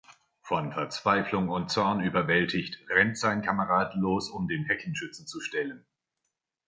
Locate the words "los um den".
3.93-4.65